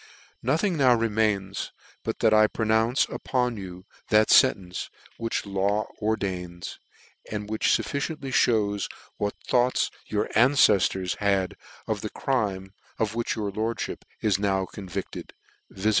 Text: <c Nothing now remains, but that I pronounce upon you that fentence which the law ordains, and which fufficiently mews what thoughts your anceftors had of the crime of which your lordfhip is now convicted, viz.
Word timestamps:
<c 0.01 0.03
Nothing 0.41 0.77
now 0.77 0.95
remains, 0.95 1.71
but 2.03 2.21
that 2.21 2.33
I 2.33 2.47
pronounce 2.47 3.05
upon 3.07 3.55
you 3.57 3.85
that 4.09 4.31
fentence 4.31 4.89
which 5.17 5.43
the 5.43 5.49
law 5.49 5.89
ordains, 6.01 6.79
and 7.31 7.47
which 7.47 7.67
fufficiently 7.67 8.33
mews 8.47 8.87
what 9.17 9.35
thoughts 9.47 9.91
your 10.07 10.27
anceftors 10.35 11.17
had 11.17 11.53
of 11.85 12.01
the 12.01 12.09
crime 12.09 12.73
of 12.97 13.13
which 13.13 13.35
your 13.35 13.51
lordfhip 13.51 14.01
is 14.21 14.39
now 14.39 14.65
convicted, 14.65 15.33
viz. 15.69 15.89